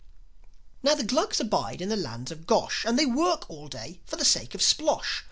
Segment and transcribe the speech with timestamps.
[0.81, 4.15] Now, the Glugs abide in the lands of Gosh; And they work all day for
[4.15, 5.19] the sake of Splosh.